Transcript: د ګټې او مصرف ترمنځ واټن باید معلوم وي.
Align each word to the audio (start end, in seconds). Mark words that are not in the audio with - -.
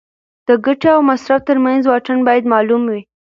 د 0.47 0.49
ګټې 0.65 0.89
او 0.95 1.01
مصرف 1.09 1.41
ترمنځ 1.49 1.81
واټن 1.85 2.19
باید 2.27 2.49
معلوم 2.53 2.81
وي. 2.91 3.01